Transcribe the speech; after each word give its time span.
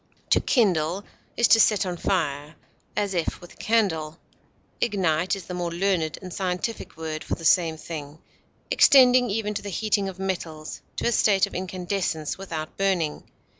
To 0.31 0.41
kindle 0.41 1.03
is 1.37 1.47
to 1.49 1.59
set 1.59 1.85
on 1.85 1.95
fire, 1.95 2.55
as 2.97 3.13
if 3.13 3.39
with 3.39 3.53
a 3.53 3.57
candle; 3.57 4.17
ignite 4.81 5.35
is 5.35 5.45
the 5.45 5.53
more 5.53 5.69
learned 5.71 6.17
and 6.23 6.33
scientific 6.33 6.97
word 6.97 7.23
for 7.23 7.35
the 7.35 7.45
same 7.45 7.77
thing, 7.77 8.17
extending 8.71 9.29
even 9.29 9.53
to 9.53 9.61
the 9.61 9.69
heating 9.69 10.09
of 10.09 10.17
metals 10.17 10.81
to 10.95 11.05
a 11.07 11.11
state 11.11 11.45
of 11.45 11.53
incandescence 11.53 12.35
without 12.35 12.77
burning. 12.77 13.29